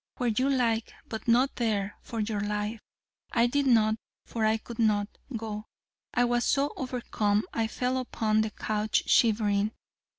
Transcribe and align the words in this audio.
where 0.17 0.29
you 0.29 0.49
like,... 0.49 0.95
but 1.07 1.27
not 1.27 1.57
there...! 1.57 1.95
for 2.01 2.19
your 2.21 2.39
life!' 2.39 2.79
I 3.33 3.45
did 3.45 3.67
not 3.67 3.97
for 4.25 4.43
I 4.45 4.57
could 4.57 4.79
not 4.79 5.07
go: 5.37 5.67
I 6.15 6.25
was 6.25 6.43
so 6.43 6.73
overcome. 6.75 7.43
I 7.53 7.67
fell 7.67 7.99
upon 7.99 8.41
the 8.41 8.49
couch 8.49 9.03
shivering. 9.07 9.73